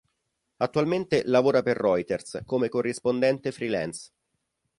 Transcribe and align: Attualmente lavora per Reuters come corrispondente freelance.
Attualmente 0.57 1.21
lavora 1.25 1.61
per 1.61 1.77
Reuters 1.77 2.41
come 2.47 2.69
corrispondente 2.69 3.51
freelance. 3.51 4.09